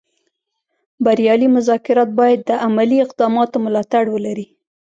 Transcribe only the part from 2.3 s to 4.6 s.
د عملي اقداماتو ملاتړ ولري